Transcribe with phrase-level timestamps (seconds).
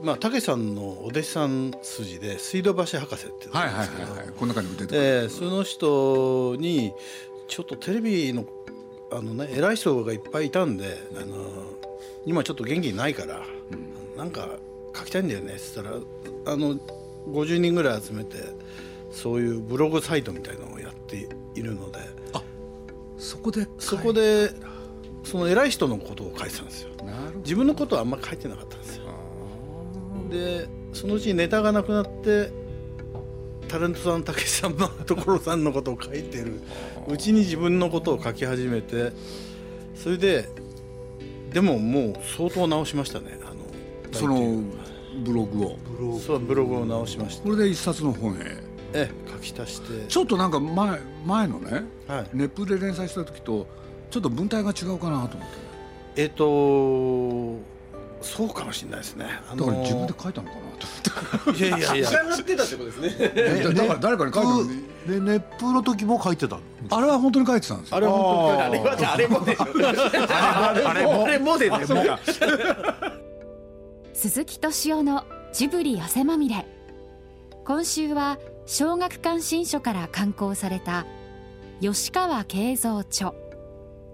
[0.00, 6.92] まあ武さんのお弟子さん筋で水道橋博士っていうんですけど、はいはいこの中にも出てくる、でその人に
[7.48, 8.44] ちょっとテレビの
[9.10, 11.36] あのね偉い人がいっぱいいたんであの
[12.26, 13.42] 今ちょっと元気ないから、
[14.16, 14.48] なんか
[14.94, 16.76] 書きたいんだよねっつったらあの
[17.28, 18.36] 50人ぐらい集めて
[19.10, 21.98] そういうブログサイトみたいなのをやっているので。
[23.18, 24.52] そこでそこで
[25.24, 26.90] その偉い人のことを書いてたんですよ。
[27.38, 29.04] 自分のことはあんまり書いてなかったんですよ
[30.28, 32.50] でそのうちネタがなくなって
[33.68, 36.60] タレントさんたけしさんの所さんのことを書いてる。
[37.06, 39.12] うちに自分のことを書き始めて
[39.94, 40.48] それで
[41.52, 43.56] でももう相当直しましたねあの
[44.12, 44.62] その
[45.24, 45.78] ブログを。
[46.18, 47.44] そうブログを直しました。
[47.44, 48.38] これで一冊の本へ。
[48.94, 50.06] ええ書き足して。
[50.06, 52.26] ちょっとなんか前前のねはい。
[52.32, 53.66] ネップで連載した時と
[54.10, 56.22] ちょっと文体が違うかなと思って。
[56.22, 57.58] えっ、と
[58.20, 59.26] そうかもしれないですね。
[59.48, 60.86] あだのから自分で書いたのかなと
[61.46, 62.10] 思っていやいやいや。
[62.24, 63.14] がってたってことですね。
[63.18, 64.62] えだから誰かに書いたの？
[64.64, 67.96] にで熱風の時も書いてたのあれは本当に書いてたんですよ。
[67.96, 69.40] あれは本当にあれはじゃああれも。
[69.44, 69.48] あ
[70.94, 71.78] れもあれもでね。
[74.14, 76.66] 鈴木敏夫のジブリ汗まみれ。
[77.64, 81.06] 今週は小学館新書から刊行された
[81.80, 83.32] 吉川慶三著。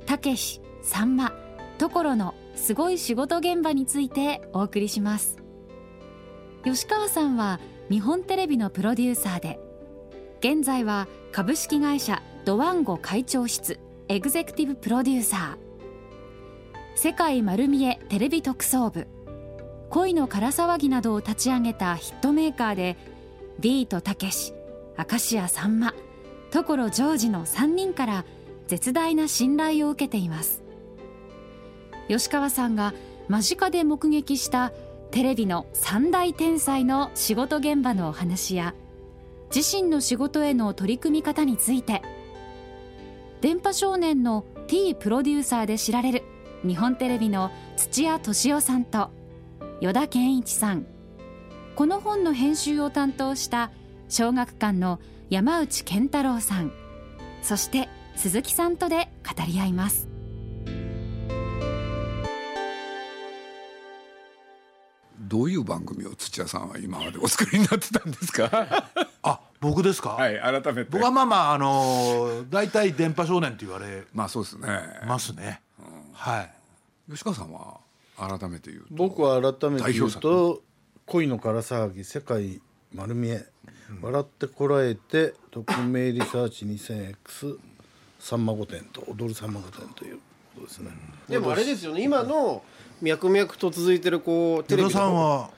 [0.06, 1.32] たけしさんま。
[1.78, 5.38] 所のすごい仕事現場についてお送りします。
[6.64, 7.60] 吉川さんは
[7.91, 9.60] 日本テレビのプロデューサーで
[10.38, 15.64] 現在は株式会社ドワンゴ会長室エグゼクティブプロデューサー。
[16.97, 19.06] 世界丸見えテレビ特捜部
[19.91, 22.97] 恋のから騒ぎなどを立ち上げたヒットメーカーで
[23.60, 24.52] ビートたけし
[24.97, 25.94] 明石家さんま
[26.50, 28.25] 所ジョージの3人から
[28.69, 30.63] 絶大な信頼を受けています。
[32.08, 32.94] 吉川さんが
[33.28, 34.72] 間近で目撃した
[35.10, 38.75] テレビの三大天才の仕事現場のお話や
[39.54, 42.03] 自身の仕事への取り組み方について
[43.41, 46.22] 電波少年の T プロデューサーで知られる
[46.66, 49.10] 日本テレビの土屋敏夫さんと
[49.81, 50.86] 依田健一さん。
[51.76, 53.71] この本の編集を担当した
[54.09, 56.72] 小学館の山内健太郎さん。
[57.42, 60.13] そして鈴木さんとで語り合います。
[65.34, 68.89] どういう番組を土屋さんは今までお作りになってたんですか？
[69.25, 70.91] あ僕ですか、はい改めて。
[70.93, 74.69] 僕はまあまああのー大体電波少年って言われまあそうですね。
[75.09, 75.61] ますね、
[76.12, 77.11] はい。
[77.11, 77.78] 吉川さんは
[78.17, 80.62] 改めて言うと僕は改めて言うと
[81.06, 82.61] 「恋のから騒ぎ世界
[82.95, 83.45] 丸見え」
[84.01, 87.59] 笑ってこらえて匿名リサーチ 2000X
[88.21, 90.19] さんま御殿と踊るさんま御殿という
[90.55, 90.93] ことですね。
[91.28, 92.62] でもあれですよね今の
[93.04, 95.50] 脈々と続いてるこうテテレレビのさんは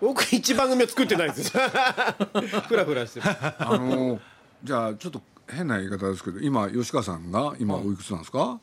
[0.00, 1.56] 僕一番組を作ってないです。
[1.56, 1.62] よ
[2.68, 3.26] フラフラしてる。
[3.28, 4.20] あの
[4.64, 8.58] じゃあちょっと変な言い方ですけど今吉川さんが今おいくつなんですか？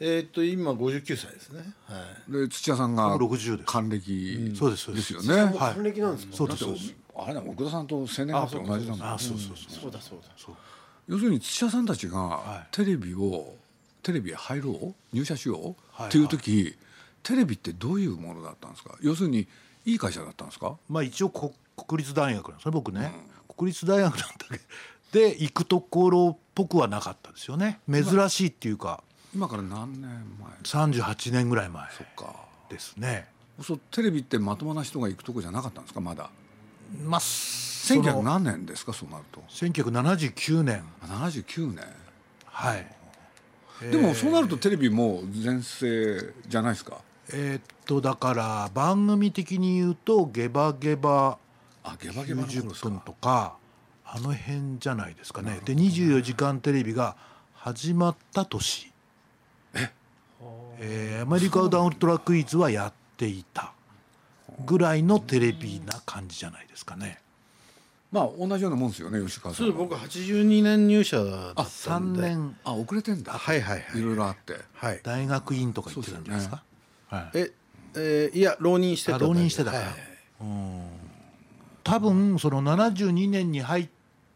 [0.00, 1.62] えっ、と今59歳ですね。
[1.86, 2.32] はい。
[2.32, 3.66] で土屋さんが60です。
[3.72, 5.12] 還歴そうですそうです。
[5.14, 5.28] です。
[5.28, 5.74] よねはい。
[5.74, 6.36] 還暦なんですか？
[6.36, 6.94] そうですそうです。
[7.16, 9.12] あれだ奥田さんと青年月日同じだもん。
[9.14, 9.80] あそうそうそう。
[9.82, 10.54] そうだそうだ。
[11.06, 12.74] 要するに土屋さんたちがい。
[12.74, 13.54] テレビを
[14.02, 14.94] テレビへ入ろう？
[15.16, 16.08] 入社しよう、はい。
[16.08, 16.74] っていう時
[17.24, 18.96] テレビってどういうものだったんですか？
[19.00, 19.48] 要するに
[19.84, 20.76] いい会社だったんですか？
[20.88, 23.12] まあ一応こ国立大学なんですね僕ね、
[23.56, 24.62] 国立大学なんだけど。
[25.12, 27.80] で行くところっぽくはなかったですよね。
[27.90, 29.02] 珍しいっていうか。
[29.34, 32.34] 今から何年前？38年ぐらい前そっか。
[32.68, 33.26] ですね。
[33.62, 36.00] そうテレビってまともな人が行くとこじゃなかったんですか？
[36.00, 36.30] まだ。
[37.04, 38.92] まあそ1900の何年ですか？
[38.92, 39.40] そうなると。
[39.50, 40.84] 1979年。
[41.00, 41.84] あ79年。
[42.46, 42.86] はい。
[43.90, 46.98] でもそうなるとテレビも全盛じゃないですか？
[47.32, 51.38] えーっとだから番組的に言うと「ゲバゲバ
[51.82, 52.88] あゲバゲバの頃で90すか？
[52.90, 53.56] 分」とか
[54.04, 55.60] あの辺じゃないですかね。
[55.64, 57.16] で『24時間テレビ』が
[57.54, 58.92] 始まった年。
[59.74, 59.90] え？
[60.80, 63.72] ーアメリカウダウントラクイズはやっていた
[64.66, 67.20] ぐらいのテレビな感じじゃないですかね。
[68.12, 69.66] まあ同じようなもんですよね吉川さん。
[69.66, 72.20] はそう僕82年入社だった3んで。
[72.22, 72.56] 年。
[72.64, 73.32] あ遅れてんだ。
[73.32, 74.00] はいはいはい。
[74.00, 74.60] いろいろあって。
[74.74, 75.00] はい。
[75.02, 76.62] 大学院とか行ってたんじゃないですか
[77.14, 77.52] はいえ
[77.96, 79.18] えーいや浪人してた。
[79.18, 79.78] 浪人してたか。
[79.78, 79.94] らはい。
[81.82, 83.88] 多分その72年に入っ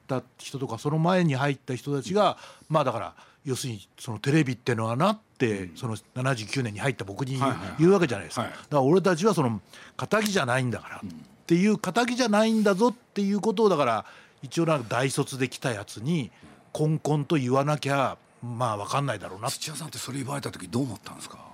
[0.07, 2.37] た人とかその前に入った人たちが
[2.69, 3.15] まあだから
[3.45, 7.41] 要するにそのテレビってのはなってその79年に入った僕に
[7.79, 8.43] 言うわけじゃないですか。
[8.43, 8.51] はい。
[8.51, 9.61] だから俺たちはその
[9.97, 11.01] 仇じゃないんだからっ
[11.47, 14.05] ていう仇じゃないんだぞっていうことをだから
[14.43, 16.31] 一応なんか大卒で来たやつに
[16.73, 19.51] こんこんと言わなきゃまあ分かんないだろうな。
[19.51, 21.39] 土屋さんってそれ言われた時どう思ったんですか？
[21.41, 21.48] あ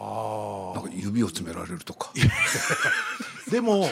[0.00, 2.12] なんか指を詰められるとか。
[3.50, 3.86] でも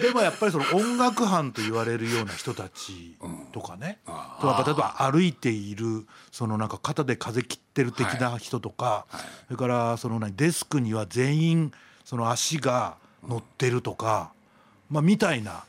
[0.00, 3.16] でもやっぱりその音楽班と言われるような人たち
[3.52, 9.06] とかね、とか例えば歩いているそのなんか肩で風切ってる的な人とか、
[9.46, 11.72] それからその何デスクには全員
[12.04, 12.96] その足が
[13.26, 14.32] 乗ってるとか、
[14.88, 15.64] まあみたいな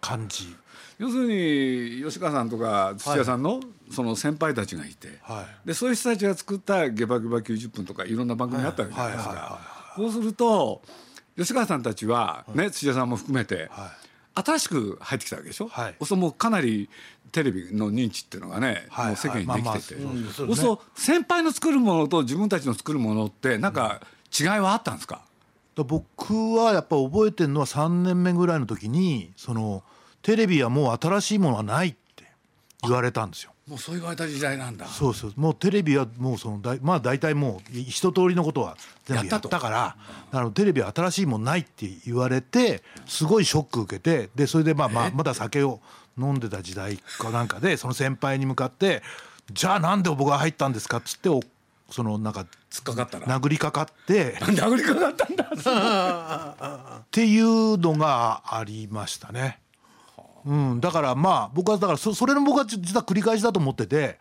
[0.00, 0.54] 感じ。
[0.98, 5.68] 要するに吉川さんとか土屋さんのその先輩たちがいて、はい。
[5.68, 9.58] でそういう人たちが作った「ゲバゲバ90分」とかいろんな番組あったわけじゃないですか。
[9.96, 10.82] そうすると
[11.36, 14.04] 吉川さんたちはね土屋さんも含めてはい。
[14.36, 15.94] 新しく入ってきたわけでしょ、はい。
[16.04, 16.90] そうもうかなり
[17.30, 24.00] テレビの認知っていうのがね、はいもう世間にできてて、そう先輩の作るものと自分たちの作るものってなんか
[24.36, 25.22] 違いはあったんですか、
[25.76, 29.84] だ僕はやっぱ覚えてるのは3年目ぐらいの時にその
[30.22, 32.03] テレビはもう新しいものはないって
[32.88, 33.52] 言われたんですよ。
[33.68, 38.76] もうそう言われた時代なんだそうそうもうテレビはもうそのだいまあ大体もうい一通りのことは
[39.06, 39.96] 全部ややっったたから
[40.30, 45.80] だからテレビは新しいもんないって言われてすごいショック受けてでそれでまあまあまだ酒を
[46.18, 49.02] 飲んでた時代かなんかでその先輩に向かって
[49.50, 51.40] 「じゃあなんで僕が入ったんですか?」っつってお
[51.90, 55.44] そのなんか突っかかったら殴りかかって殴りかかったんだ
[57.00, 59.60] っていうのがありましたね。
[60.46, 64.18] うん、だからまあ僕はだからそそれの僕は実は繰り返しだと思ってて。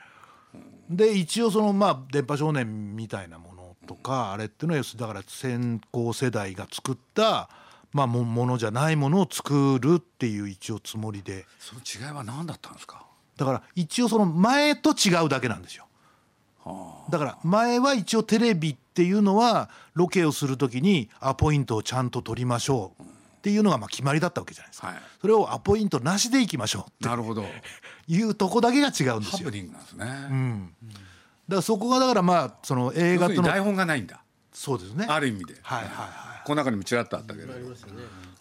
[0.90, 7.50] で一応そのまあ電波少年みたいなものとかあれっていうのはだから先行世代が作った
[7.94, 11.46] まあもものじゃないものを作るっていう一応つもりで。
[11.58, 13.06] その違いは何だったんですか？
[13.38, 15.88] だから一応その前と違うだけなんですよ。
[17.10, 23.04] だから前は一応テレビっていうのはロケをする時にアポイントをちゃんと取りましょう
[23.44, 24.96] っていうのがまあ決まりだったわけじゃないですか、はい。
[25.20, 27.42] それをアポイントなしでいきましょうなるほど。
[27.42, 27.46] っ
[28.08, 29.16] ていうとこだけが違うんですよ。
[29.20, 34.24] ハプニングなんですね、だからそこがだからまあその映要画との台本がないんだ。
[34.54, 35.08] そうですね。
[35.10, 36.44] ある意味で、はいはいはい。
[36.46, 37.54] この中にもちらっとあったけど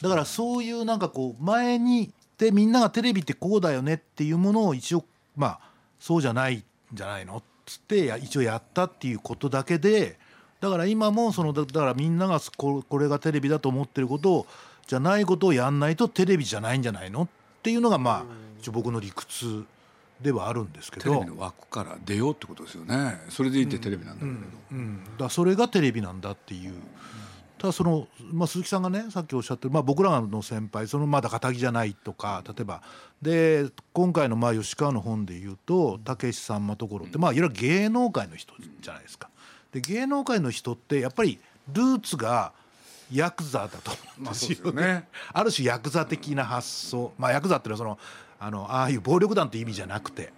[0.03, 5.05] だからそういうなんかこう前にでみんながテレビってこうだよねっていうものを一応
[5.37, 5.61] まあ
[6.01, 10.19] そうじゃないんじゃないのっつってや一応やったっていうことだけで
[10.61, 14.47] だから今もそのだだからみんながここれがテレビだと思ってることを
[14.87, 17.23] じゃないことをやんないとテレビじゃないんじゃないの？
[17.23, 17.29] っ
[17.62, 18.25] ていうのがまあ
[18.61, 19.64] 一応僕の理屈
[20.20, 21.14] ではあるんですけど。
[21.14, 23.20] テレビの枠から出ようってことですよね。
[23.29, 24.38] それでいてテレビなんだけれど、
[24.73, 26.75] うん、だからそれがテレビなんだっていう。
[27.58, 32.82] ただその、まあ、鈴木さんがねさっきおっしゃってる、まあ、僕らの先輩そのまだ仇じゃないとか例えば。
[33.20, 39.29] で今回のまあ吉川の本で言うとたけしさんまところって、まあ、いわゆる芸能界の人じゃないですか。
[39.70, 41.38] で芸能界の人ってやっぱり
[41.73, 42.52] ルーツが
[43.12, 44.25] ヤクザだと思うんですよね。
[44.25, 45.09] まあそうですよね。
[45.32, 48.06] ある種ヤクザ的な発想、まあ、ヤクザっていうのはその
[48.38, 50.32] あのああいう暴力団という意味じゃなくて。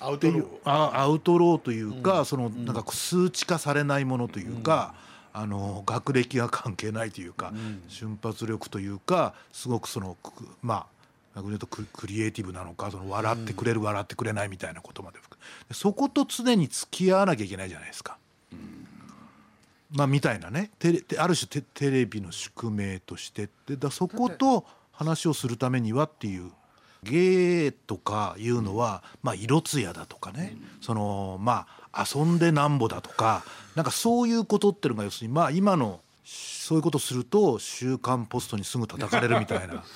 [0.00, 4.94] アウトロっていうあアウトローというか、そのなんか数値化されないものというか、
[5.32, 7.52] あの学歴が関係ないというか、
[7.88, 10.86] 瞬発力というかすごくそのくま
[11.34, 18.18] あ逆に言うとククリエイティブなのかその笑ってくれる、笑ってくれないみたいなことまで含めそこと常に付き合わなきゃいけないじゃないですか。
[19.94, 26.50] まあ、みたいなねテレテある種テテレビの宿命としてでだそこと話をするためにはっていう
[27.04, 33.44] 芸とかいうのは、まあ、色艶だとかね、そのまあ遊んでなんぼだとか
[33.76, 39.84] なんかそういうことっていうのが要するにまあ今のそういうことすると「週刊ポスト」にすぐ叩かれるみたいな。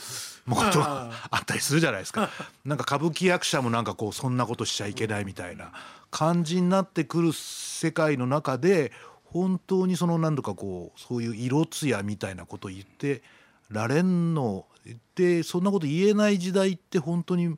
[0.49, 2.31] ことがあったりするじゃないですか。
[2.65, 5.73] なんか歌舞伎役者もなんかこうそんなことしちゃいけないみたいな
[6.11, 8.93] 感じになってくる世界の中で
[9.31, 13.23] 本当にその何度かこうそういう色艶みたいなことを言って
[13.71, 14.67] られんの。
[15.15, 17.55] でそんなこと言えない時代って本当に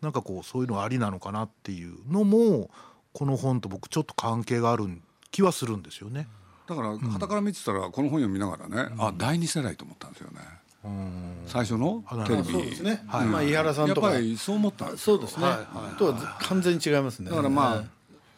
[0.00, 2.70] なんかこうそういうのありなのかなっていうのも
[3.12, 4.88] この本と僕ちょっと関係がある
[5.30, 6.26] 気はするんですよね。
[6.66, 10.40] だから傍から見てたらこの本読みながらね、あ第二世代と思ったんですよね。
[11.46, 12.50] 最初のテレビ。
[12.50, 15.16] そうですね、まあ井原さんやっとかぱりそう思ったんですよ。
[15.18, 15.46] そうですね、
[15.98, 17.30] とは完全に違いますね。
[17.30, 17.84] だからまあ、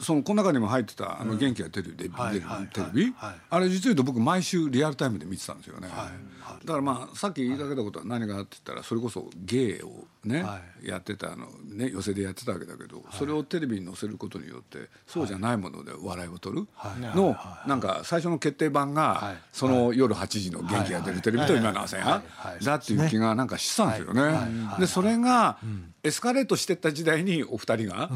[0.04, 3.14] そのこの中にも入ってた「あの元気が出るテレビ」はいはいテレビ？
[3.16, 3.34] はい。
[3.50, 16.66] あれ実を言うと僕毎週リアルタイムで見てたんですよね、だからまあさっき言いかけたことは何かって言ったらそれこそ芸をね、はやってたあのね寄席でやってたわけだけど、それをテレビに載せることによってそうじゃないもので笑いを取る
[17.14, 22.22] のなんか最初の決定版がその夜8時の「元気が出るテレビ」と今の朝や
[22.62, 24.38] だっていう気がなんかしたんですよね。
[24.78, 25.58] でそれが
[26.02, 28.10] エスカレートしてった時代にお二人が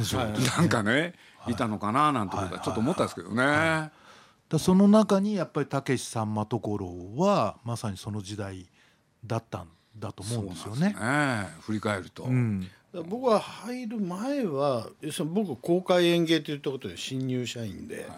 [0.56, 1.14] なんかね
[1.52, 3.90] いたのかななんてことはちょっと思ったんですけどね。
[4.48, 8.66] だその中にやっぱりたけしさんまところはまさにその時代
[9.24, 10.94] だったんだと思うんですよね。
[10.94, 11.48] ね。
[11.60, 12.66] 振り返ると、うん。
[13.08, 18.08] 僕は入る前は要するに僕公開演芸といったことで新入社員で、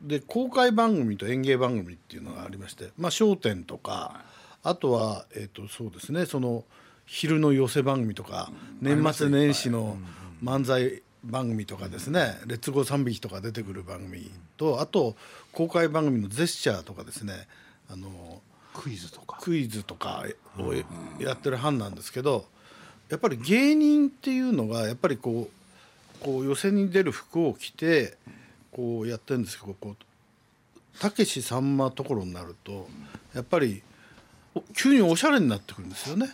[0.00, 4.24] で公開番組と演芸番組っていうのがありまして「まあ、笑点」とか、
[4.62, 6.64] あとは、えー、とそうですねその
[7.06, 9.98] 昼の寄せ番組とか、年末年始の
[10.42, 15.16] 漫才番組とかですね「レッツゴー3匹」とか出てくる番組とあと
[15.52, 17.46] 公開番組の「ジェスチャー」とかですね
[17.88, 18.42] あの
[18.74, 19.38] クイズとか。
[19.40, 20.24] クイズとか
[20.58, 20.74] を
[21.22, 22.46] やってる班なんですけど
[23.10, 28.16] やっぱり芸人っていうのがやっぱりこうこう寄席に出る服を着て
[28.70, 32.88] こうやってるんですけどこうたけしさんまところになると
[33.34, 33.82] やっぱり
[34.54, 36.30] お急におしゃれになってくるんですよね。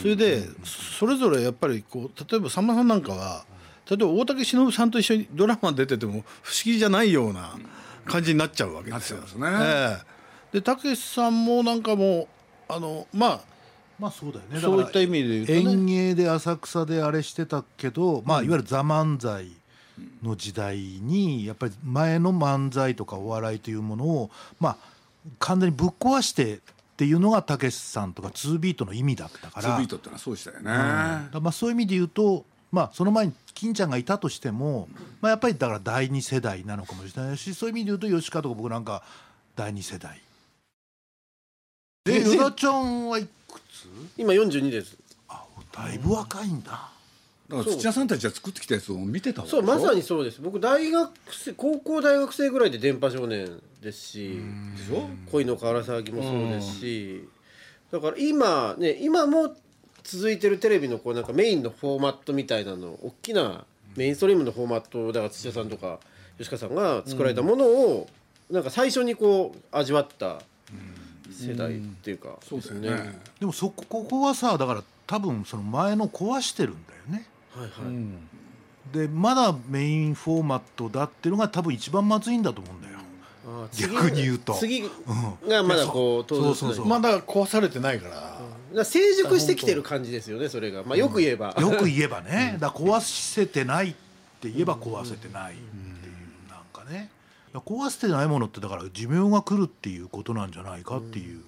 [0.00, 3.44] それでそれぞれやっぱりこう例えばさんまさんなんかは
[3.90, 7.56] 例えば大竹しのぶさんと一緒にドラマ出てても不思議じゃないような
[8.04, 9.20] 感じになっちゃうわけですよ。
[9.20, 9.26] ね。
[9.60, 10.12] ええ。
[10.52, 12.28] でたけしさんもなんかもう
[12.68, 13.40] あのまあ
[13.98, 14.60] まあそうだよね。
[14.60, 15.58] そういった意味で言うとね。
[15.58, 19.50] 演芸で浅草であれしてたけど、まあいわゆる「ザ漫才」
[20.22, 24.76] の時代にやっぱり前の漫才とかお笑いというものをまあ
[25.38, 26.60] 完全にぶっ壊してっ
[26.96, 29.62] ていうのがたけしさんとか2ビートの意味だったから。
[29.62, 34.88] ツービートってのはそうでしたよね、だからまあそういう意味で言うと、まあ、その前に金ちゃんがいたとしても、
[35.20, 39.02] まあ、やっぱりだから第二世代なのかもしれないしそういう意味で言うと吉川とか僕なんか
[39.54, 40.18] 第二世代。
[42.06, 43.86] で与田ちゃんはいくつ？
[44.16, 44.96] 今42です。
[45.28, 46.88] あだいぶ若いんだ。
[47.48, 50.40] だから土屋さんたちが作ってきたやつを見てたわけそうまさににそうです。
[50.40, 54.40] 僕大学生高校大学生ぐらいで電波少年ですし
[54.78, 55.08] でしょ？
[55.30, 57.28] 恋のから騒ぎもそうですし
[57.92, 59.54] だから今ね今も
[60.04, 63.64] 続いてるテレビのこうなんかメインのフォーマットみたいなの大きな
[63.96, 65.98] メインストリームのフォーマットだから土屋さんとか
[66.38, 68.08] 吉川さんが作られたものを
[68.50, 70.40] なんか最初にこう味わった
[71.30, 72.88] 世代っていうかそうだよね。
[72.90, 77.26] ですでもそこここはさだから多分その前の壊してるんだよね。
[77.54, 78.94] はいはい。
[78.94, 82.92] でまだメインフォーマットだっていうのが多分一番まずいんだと思うんだよ。
[83.76, 84.54] 逆に言うと。
[84.54, 88.40] 次がまだこうそう登場そうそうまだ壊されてないから、だから
[88.84, 90.82] 成熟してきてる感じですよねそれが。
[90.82, 92.56] まあよく言えば、よく言えばね。
[92.60, 93.94] だ壊せてないっ
[94.40, 97.10] て言えば壊せてないっていうなんかね。
[97.54, 101.42] 壊せてないものってだから寿命が来るっていうことなんじゃないかっていう。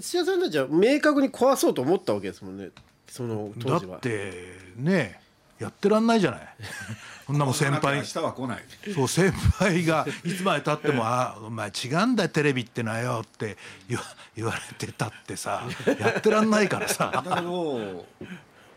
[0.00, 2.70] 土屋さんたちは明確に壊そうと思ったわけですもんね
[3.08, 3.96] そのだ当時は。
[3.98, 4.32] って
[4.76, 5.21] ね
[5.62, 6.40] やってらんないじゃない。
[7.26, 7.98] そんなもん先輩。
[7.98, 8.64] 明日は来ない。
[8.94, 13.56] そう先輩が いつまでたっても「あお前違うんだよテレビってのはよ」って
[13.88, 14.04] 言わ
[14.34, 15.62] 言われてたってさ
[15.98, 17.10] やってらんないからさ。
[17.24, 18.04] だけど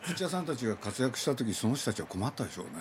[0.06, 2.72] 土屋さんたちが活躍した時その人たちは困ったでしょうね。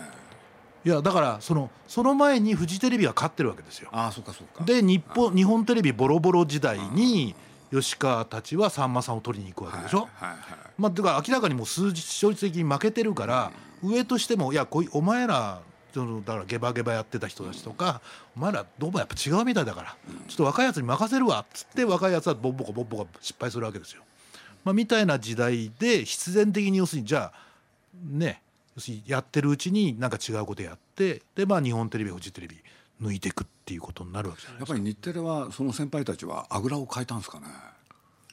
[0.84, 3.88] いやだからそのその前にフジテレビが勝ってるわけですよ。
[3.90, 4.64] ああそっかそっか。
[4.64, 7.34] で日本日本テレビボロボロ時代に
[7.70, 10.00] 吉川たちはさんまさんを取りに行くわけでしょ。
[10.00, 10.36] はいはい
[10.76, 13.52] まあ、だから明らかにもう数字勝率的に負けてるから、
[13.84, 15.60] 上としてもいやこいお前ら
[15.92, 18.00] そのだからゲバゲバやってた人たちとか、
[18.36, 24.02] お前らどうもやっぱ違うみたいだから、ちょっと若いやつに任せるわっつって若いやつはボッボコボッボコ失敗するわけですよ。
[24.64, 27.32] まあ、みたいな時代で必然的に要するにじゃあ
[28.02, 28.42] ね
[28.74, 32.56] 要するにやってるうちになんか違うことやってでまあ日本テレビフジテレビ
[33.00, 37.46] 抜いていくっていうことになるわけじゃないですかやっぱり日テレはその先輩たちはあぐらをかいたんですかね？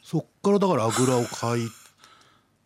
[0.01, 1.59] そっからだからあぐらをかい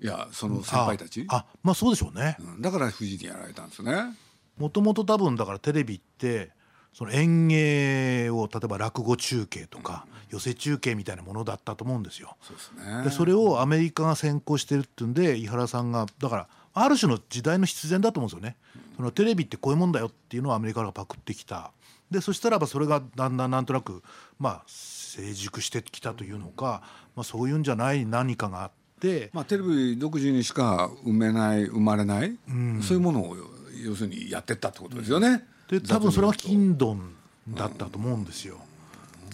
[0.02, 1.26] いやその先輩たち？
[1.30, 2.38] ああまあそうでしょうね。
[2.40, 4.14] うんだから富士にやられたんですね
[4.58, 6.52] もともと多分だからテレビって
[6.94, 12.38] その演芸を例えば落語中継とか寄せ中継みたいなものだったと思うんですよ。
[12.42, 18.58] そうですねでそれをアメリカが先行してるっていうんで井原さんがだからある種の時代の必然だと思うんですよね。
[18.98, 21.72] そのテレビってこういうもんだよっていうのをアメリカがパクってきた。
[22.12, 24.04] でそしたらばそれがだんだんなんとなく
[24.40, 26.84] まあ成熟してきたというのか、
[27.16, 28.85] まあ、そういうんじゃない何かがあって。
[29.34, 32.38] まあテレビ独自にしか生めない生まれない、
[32.82, 33.38] そういうものを
[33.84, 37.16] 要するにやってったってことですよね、で多分それは金丼
[37.50, 38.58] だったと思うんですよ。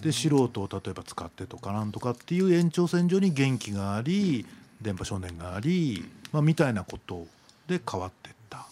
[0.02, 4.44] で素人を例えば使ってとかなんとかっていう延長線上に元気があり
[4.80, 7.26] 電波少年があり、まあ、みたいなこと
[7.68, 8.58] で変わってった。
[8.58, 8.62] っ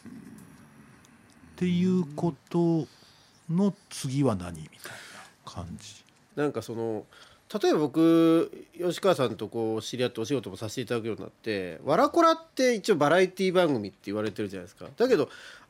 [1.56, 2.86] ていうこと
[3.48, 4.92] の次は何みたい
[5.46, 6.02] な感じ。
[6.34, 7.04] なんかその
[7.52, 15.28] 例えば僕吉川さんとこう知り合ってお仕事もさせていただくようになって「わらこら」って一応バラエティ番組って言われてるじゃないですかだけど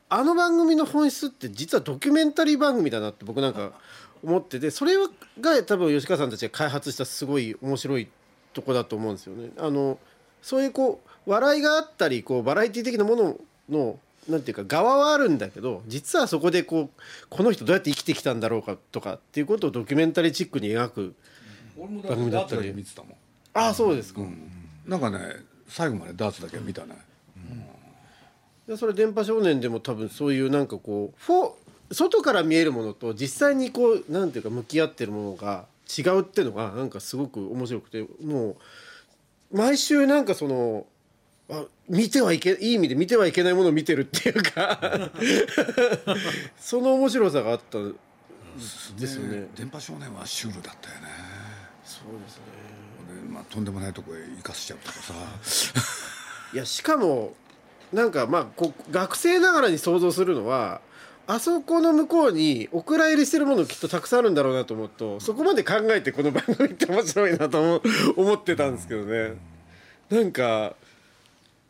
[0.09, 3.71] あの番組の本質って実はドキュメンタリー番組だなって僕なんか
[4.23, 4.93] 思っててそれ
[5.39, 8.07] が多分吉川さんたちが開発したすごい面白い
[8.53, 9.49] とこだと思うんですよね。
[9.57, 9.97] あの
[10.41, 21.15] そういうこう笑いがあったりこうバラエティ的なもののなんていうか側はあるんだけど実はそこでこうこの人どうやって生きてきたんだろうかとかっていうことをドキュメンタリーチックに描く
[21.87, 22.73] 番組だったり。
[22.73, 23.11] 見てたもん、
[23.53, 24.21] ああそうですか、
[24.85, 25.19] なんかね
[25.67, 26.95] 最後までダーツだけは見たね、
[28.67, 31.51] でそれ電波少年でも多分そういうなんかこうフォ
[31.91, 35.65] 外から見えるものと実際にこうなんていうか向き合ってるものが
[35.97, 38.55] 違うっていうのがなんかすごく面白くても
[39.51, 40.85] う毎週なんかその
[41.49, 45.11] あ見てはいけいい意味で見てはいけないものを見てるっていうか
[46.57, 49.47] その面白さがあったですよね。
[49.55, 51.40] 電波少年はシュールだったよね
[51.83, 52.43] そうですね。
[53.23, 55.13] で、まあ、とんでもないとこへ行かせちゃうとかさ。
[56.53, 57.33] いやしかも
[57.93, 60.81] なんかまあこう学生ながらに想像するのは
[61.27, 67.81] あそこの向こうにお蔵入りしてるものきっとたくさんあるんだろうなと思うとそこまで考えてこの番組って面白いなと思う
[68.17, 69.35] 思ってたんですけどね。
[70.09, 70.75] なんか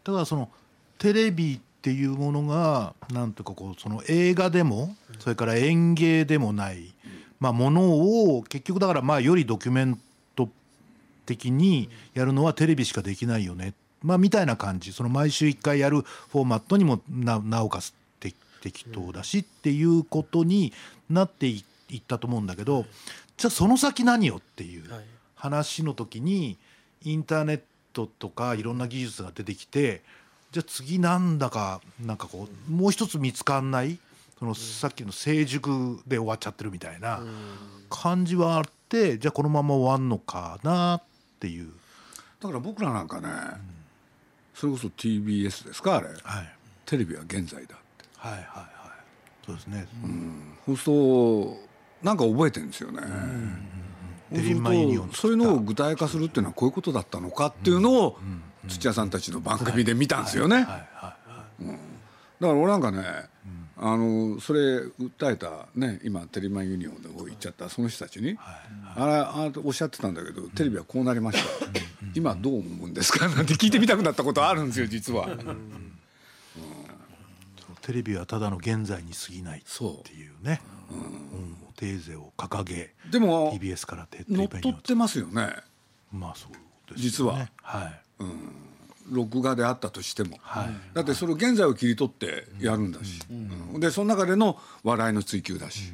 [0.03, 0.49] だからその
[0.97, 6.93] テレビっていうものがなんとかこうその映画でもそれから演芸でもない、
[7.41, 9.99] まあ、ものを結局だからまあよりドキュメン
[10.35, 10.47] ト
[11.25, 14.93] 的にやるのはテレビしかできないよね、まあ、みたいな感じ。
[14.93, 20.71] その毎週1回やるフォーマットにもななおかつて適当だしっていうことに
[21.09, 22.85] なっていいったと思うんだけど
[23.35, 25.05] じゃあその先何よっていうはい。
[25.35, 26.55] 話の時に
[27.03, 27.61] インターネッ
[27.93, 30.01] トとかいろんな技術が出てきて
[30.51, 33.97] じゃあ次なんだかなんかこうもう一つ見つかんない
[34.41, 37.21] そのさっきの成熟で終わっちゃってるみたいな
[37.91, 41.03] 感じはあってじゃあこのまま終わんのかなっ
[41.39, 41.69] ていう。
[42.41, 43.29] だから僕らなんかね、
[44.55, 46.07] それこそ TBS ですかあれ？
[46.07, 46.17] はい。
[46.87, 48.05] テレビは現在だって。
[48.17, 48.65] はいはいはい。
[49.45, 49.87] そうですね、
[50.65, 51.57] そうすると
[52.03, 53.01] なんか覚えてるんですよね、
[55.13, 58.19] そういうのを具体化するっていうのはこういうことだったのかっていうのを
[58.67, 61.15] 土屋さんたちの番組で見たんですよね、だか
[62.39, 63.03] ら俺なんかね、
[63.83, 68.37] あのそれ訴えたね今テレビマンユニオンで行っちゃったその人たちに、
[68.95, 71.65] あれあなたおっしゃってたんだけどテレビはこうなりました、
[72.13, 73.27] 今どう思うんですか？
[73.27, 75.27] なんて聞いてみたくなったことあるんですよ実は。
[77.81, 80.95] テレビはただの現在に過ぎないそうっていうね、う。
[80.95, 81.57] ん。
[81.75, 85.55] テーゼを掲げでも TBS からテレ乗っビ取ってますよね。
[86.13, 87.01] まあそうですよね。
[87.01, 87.49] 実は。
[87.63, 88.01] はい
[89.09, 90.69] 録画であったとしても、はい。
[90.93, 93.33] だってそれを現在を切り取ってやるんだし、う
[93.77, 93.79] ん。
[93.79, 95.93] でその中での笑いの追求だし、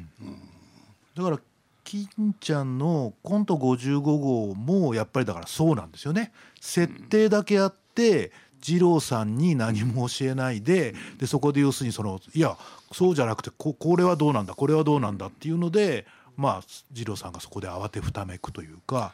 [1.16, 1.38] だから
[1.84, 6.32] 金ちゃんのコント55号もやっぱりだからそうなんですよね。
[6.60, 12.56] 設定だけあって二郎さんに何も教えないででそこで要するにそのいや
[12.92, 19.12] そうじゃなくてここれはどうなんだこれはどうなんだっていうのでまあ二郎さんがそこで慌てふためくというか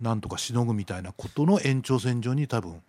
[0.00, 2.80] なんとかしのぐみたいなことの延長線上に多分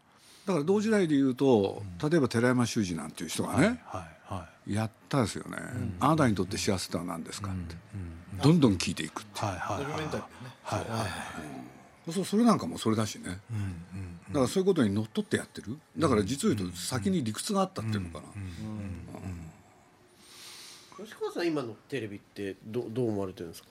[0.45, 5.57] だから同時代で言うと例えば寺山修司なんていう人がね、はいはいやったですよね、
[5.99, 7.75] あなたにとって幸せとは何ですかって、
[8.41, 10.51] どんどん聞いていくってはいはいドキュメンタリーでね。
[10.63, 11.05] はいは
[12.07, 12.11] い。
[12.11, 13.39] そうそれなんかもそれだしね、
[14.29, 15.77] だからそういうことにのっとってやってる。
[15.97, 18.21] だから実を言うと先に理屈があったっていうのか
[20.99, 23.69] な、吉川さん今のテレビってどどう思われてるんですか？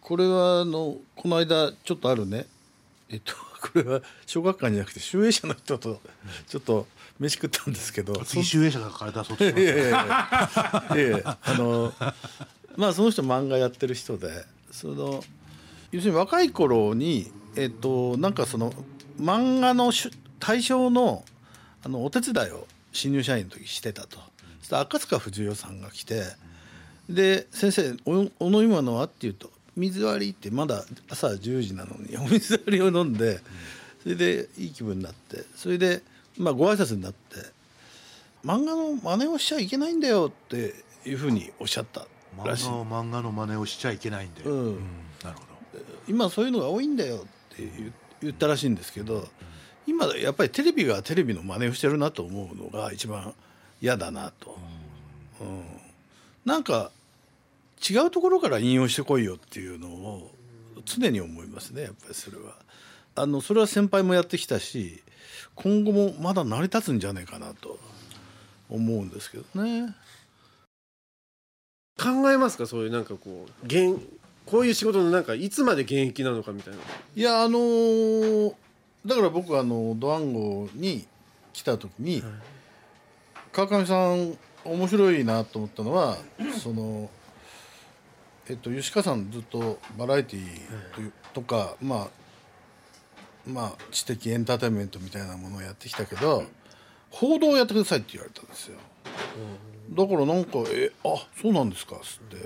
[0.00, 2.46] これはあのこの間ちょっとあるね。
[3.08, 6.00] えっとこれは小学館じゃなくて集英社の人と
[6.48, 6.86] ちょっと
[7.18, 9.84] 飯食ったんですけど次集英社だから出そうとしいやいやいや
[10.94, 11.92] いやいやあの
[12.76, 15.24] まあその人漫画やってる人でその
[15.90, 18.72] 要するに若い頃にえっとなんかその
[19.20, 19.92] 漫画の
[20.38, 21.24] 対象の
[21.84, 24.18] あのお手伝いを新入社員の時してたと。
[24.60, 26.22] そしたら赤塚不二夫さんが来て
[27.08, 33.40] で「先生おお飲み物は?」って言うと「水割り」ってまだ朝10時なのに お水割りを飲んで
[34.02, 36.02] それでいい気分になってそれで
[36.36, 37.36] まあご挨拶になって
[38.44, 42.06] 漫画の真似をしちゃいけないんだよっていうふうにおっしゃった
[42.44, 42.66] らしい。
[42.66, 44.74] 漫画漫画の真似をしちゃいけないんで、うん。
[45.24, 45.80] なるほど。
[46.06, 49.28] 今そういうのが多いんだよって言言ったらしいんですけど
[49.86, 53.32] 今やっぱりテレビがテレビの真似をしてるなと思うのが一番
[53.80, 54.58] 嫌だなと、
[55.40, 55.64] うん。
[56.44, 56.90] なんか
[57.78, 60.30] 違うところから引用してこいよっていうのを
[60.84, 62.54] 常に思いますねやっぱりそれは。
[63.14, 65.02] あのそれは先輩もやってきたし
[65.56, 67.78] 今後もまだ成り立つんじゃないかなと
[68.70, 69.94] 思うんですけどね。
[72.00, 72.66] 考えますか？
[72.66, 74.00] そういうなんかこう現
[74.46, 76.78] こういう仕事のなんかいつまで現役なのかみたいな
[77.16, 78.54] いやあのー
[79.04, 81.06] だから僕あのドワンゴに
[81.52, 82.22] 来た時に、
[83.52, 86.18] 川上さん面白いなと思ったのは
[86.62, 87.10] その
[88.48, 92.08] えっと吉川さんずっとバラエティーというとかまあ
[93.46, 96.44] まあ知的エンターテインメントみたいなものをやってきたけど
[97.10, 98.78] 報道をやってくださいって言われたんですよ。
[99.90, 102.38] だからなんか「えあそうなんですか」っつっ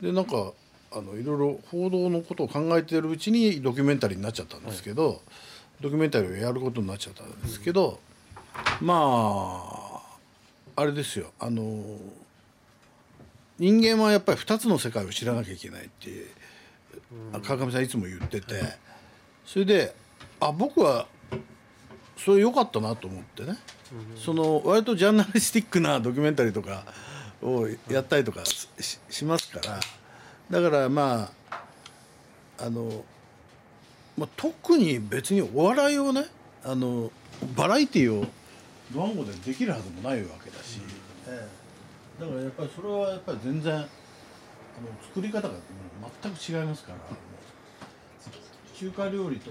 [0.00, 0.52] てでなんか
[0.92, 5.22] あのいろいろ報道のことを考えてるうちにドキュメンタリーになっちゃったんですけど、
[5.80, 8.00] ドキュメンタリーをやることになっちゃったんですけど、
[8.80, 9.62] ま
[10.76, 11.96] ああれですよあの
[13.60, 16.26] 人間はやっぱり2つの世界を知らなきゃいけないって
[17.46, 18.90] 川上さんいつも言ってて。
[19.50, 19.92] それで
[20.38, 21.08] あ僕は
[22.16, 23.58] それ良かったなと思ってね。
[24.14, 26.84] その割とジャーナリスティックなドキュメンタリーとか
[27.42, 29.60] をやったりとかしますか
[30.50, 30.62] ら。
[30.62, 31.62] だからまあ
[32.60, 33.04] あの、
[34.16, 36.26] まあ、特に別にお笑いをね
[36.62, 37.10] あの
[37.56, 38.24] バラエティーを
[38.94, 40.80] ドワンゴでできるはずもないわけだし、
[41.26, 41.48] ええ、
[42.20, 43.86] だからやっぱりそれはやっぱり全然あの
[45.02, 45.54] 作り方が
[46.22, 46.98] 全く違いますから。
[48.80, 49.50] 中華料理と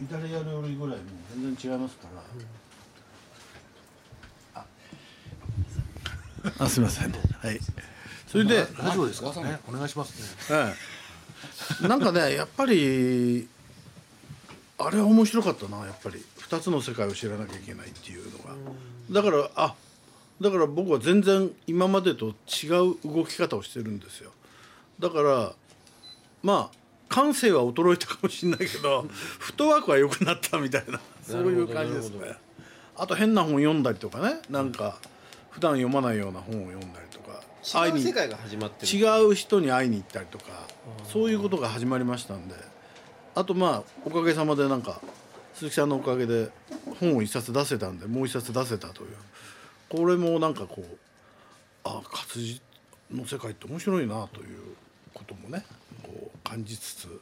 [0.00, 1.02] イタリア料理ぐらいも
[1.34, 2.06] 全然違いますか
[4.54, 4.64] ら、
[6.58, 7.12] あすみません。
[7.12, 7.58] はい。
[8.28, 10.72] それで大丈夫ですか、ね、お願いしますね、は
[11.84, 13.48] い、なんかねやっぱり
[14.78, 16.24] あれは面白かったなやっぱり。
[16.38, 18.54] 2つの世界を知らなきゃいけないっていうのが。
[19.10, 19.74] だからあ
[20.42, 24.32] だから僕は全然今までと違う動き方をしてるんですよ。
[24.98, 25.52] だから
[26.42, 26.76] まあ
[27.08, 29.02] 感性は衰えたかもしれないけど
[29.38, 32.34] フットワークは良くなったみたいなそういう感じですね。
[32.96, 34.40] あと変な本読んだりとかね。
[34.50, 34.98] なんか
[35.50, 37.40] 普段読まないような本を読んだりとか。
[37.86, 40.46] 違う世界が始まって違う人に会いに行ったりとか
[41.04, 42.56] そういうことが始まりましたんで。
[43.36, 45.00] あとまあおかげさまでなんか
[45.54, 46.50] 鈴木さんのおかげで
[46.98, 49.10] 本を一冊出せたんでもう一冊出せたという
[49.92, 50.98] これもなんかこう
[51.84, 52.62] あ活字
[53.12, 54.74] の世界って面白いなという
[55.12, 55.66] こともね
[56.02, 57.20] こう感じつつ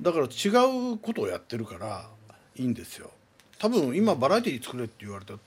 [0.00, 0.48] だから違
[0.94, 2.06] うことをやってるから
[2.56, 3.10] いいんですよ。
[3.58, 5.42] 多分今バラエティー作れって言われたって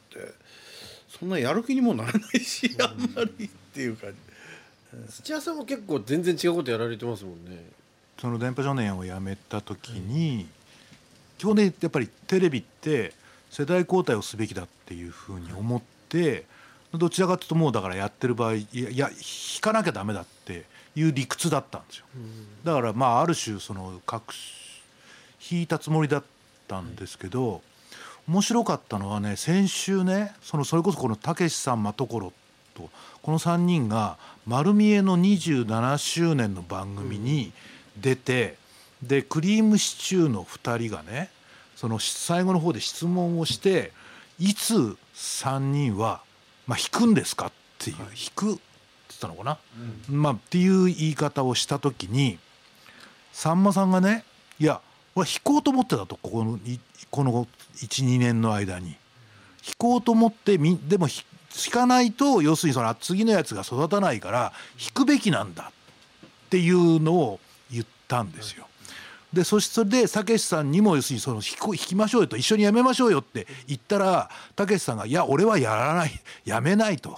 [1.10, 5.24] そんなやる気にもならないしあんまりっていう感じ。
[5.24, 7.66] 土屋さんも結構全然違うことやられてますもんね。
[8.20, 10.48] その電波少年を辞めた時に、
[11.39, 13.13] 基本的にやっぱりテレビって
[13.50, 15.82] 世代交代をすべきだっていうふうに思っ
[16.13, 16.45] て
[16.93, 22.06] どちらかというともうだからやってる場合いや引かなきゃダメだっていう理屈だったんですよ。
[22.63, 24.21] だからまあある種その隠
[25.52, 26.23] 引いたつもりだっ
[26.67, 27.62] たんですけど、
[28.28, 32.32] 面白かったのはね先週ねそのそれこそこのたけしさん真所
[32.76, 32.89] と
[33.23, 37.52] この3人が丸見えの27周年の番組に
[37.97, 38.56] 出て、
[39.02, 41.30] でクリームシチューの2人がね
[41.76, 43.91] その最後の方で質問をして
[44.39, 46.21] いつ3人は、
[46.67, 48.58] まあ、引くんですかっていう、引くっ
[49.19, 49.58] たのかな、
[50.10, 52.38] うん、まあっていう言い方をした時に
[53.32, 54.23] さんまさんがね
[54.60, 54.82] いや
[55.15, 56.60] 俺引こうと思ってたとここの
[57.10, 58.95] この12年の間に。
[59.65, 67.39] 引こうと思ってみでも引かないと要するにその次のやつが育たないから引くべきなんだっていうのを
[67.71, 68.67] 言ったんですよ。
[69.34, 76.12] でそしてそれでたけしさんにも要するにその引引きましょうよと一緒にやめましょうよって言ったらたけしさんが「いや俺はやらない
[76.46, 77.17] やめない」と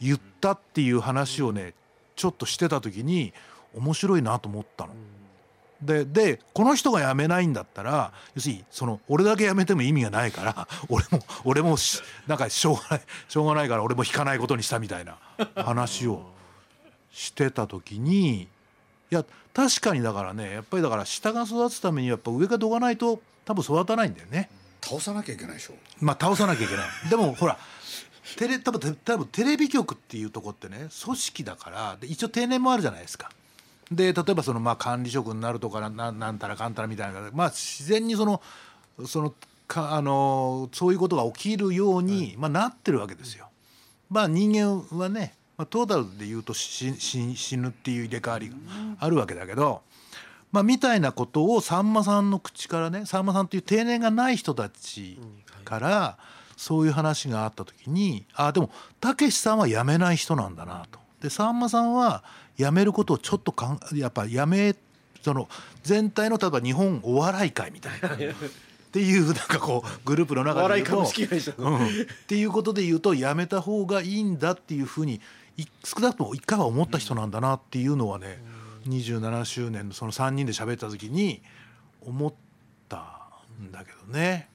[0.00, 1.74] 言ったっていう話をね
[2.14, 3.32] ちょっとしてた時に
[3.74, 4.94] 面白いなと思ったの。
[5.82, 11.76] ででこの人が辞めないんだったら要するにその俺だけ辞めても意味がないから俺も俺も
[12.26, 15.18] なんかしょうがないしょうがないから俺も引かないことにしたみたいな
[15.56, 16.22] 話を
[17.12, 18.48] してた時に
[19.10, 24.50] いや確かにだからねやっぱりだから下が育つためにやっぱ上がどかないと多分育たないんだよね。
[24.82, 25.74] 倒さなきゃいけないでしょ。
[26.00, 26.86] まあ倒さなきゃいけない。
[27.10, 27.58] でもほら
[28.36, 33.30] テレ多分多分テレビ局っていうとこってね組織だからで一応定年もあるじゃないですか。
[33.90, 38.42] で例えばそのまあ管理職になるとかななんたらかんたらみたいなまあ自然にその
[39.06, 39.32] その
[39.68, 43.48] かあのそういうことが起きるように、まあ、なってるわけですよ。
[44.10, 48.54] まあ人間はね、まあ、トータルで言うと死死ぬっていう入れ替わりが
[48.98, 49.82] あるわけだけど、
[50.52, 55.18] まあ、みたいなことをさんまさんの口からねさんまさんっていう定年がない人たち
[55.64, 60.98] から、うんそういう話があった時にあでもたけしさんは辞めない人なんだなと。
[61.20, 62.24] でさんまさんは
[62.56, 64.74] 辞めることをちょっとかんやっぱ辞め
[65.22, 65.48] その
[65.82, 68.08] 全体の例えば日本お笑い界みたいな。
[68.08, 71.00] っていうなんかこうグループの中で言うと、
[71.58, 71.80] うん、っ
[72.26, 75.20] ていうことで言うとやめた方がいいんだっていうふうに
[75.84, 78.42] 少なくとも一回は思った人なんだなっていうのはね、
[78.86, 81.42] うん、27周年のその3人で喋った時に
[82.02, 82.34] 思っ
[82.88, 83.28] た
[83.60, 84.50] んだけどね。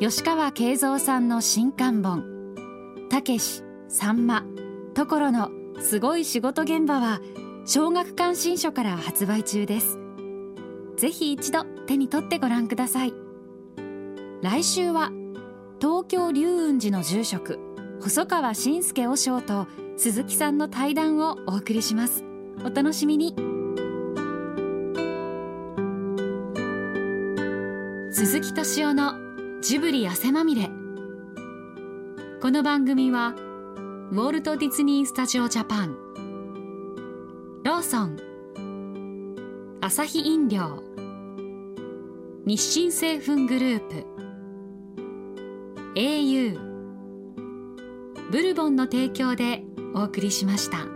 [0.00, 2.24] 吉川慶三さんの新刊本
[3.08, 4.44] 「たけしさんま
[4.94, 7.20] 所のすごい仕事現場」は
[7.64, 9.98] 小学館新書から発売中です
[10.98, 13.23] ぜひ一度手に取ってご覧ください
[14.44, 15.10] 来週は
[15.80, 17.58] 東京龍雲寺の住職
[18.02, 22.24] 細川信介和尚と鈴木さんの対談をお送りします。
[22.62, 23.34] お楽しみに。
[28.12, 29.14] 鈴木敏夫の
[29.62, 30.68] ジブリ汗まみれ。
[32.42, 33.34] この番組は
[34.10, 35.96] ウォルト・ディズニー・スタジオ・ジャパン
[37.64, 38.18] ローソン
[39.80, 40.82] アサヒ飲料
[42.44, 44.23] 日清製粉グループ
[45.96, 46.58] au
[48.30, 49.62] ブルボンの提供で
[49.94, 50.93] お送りしました。